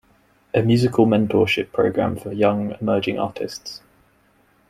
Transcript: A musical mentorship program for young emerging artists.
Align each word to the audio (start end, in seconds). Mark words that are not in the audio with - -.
A 0.55 0.63
musical 0.63 1.05
mentorship 1.05 1.71
program 1.71 2.17
for 2.17 2.33
young 2.33 2.75
emerging 2.81 3.19
artists. 3.19 3.81